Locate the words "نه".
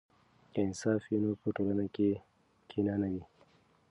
3.01-3.07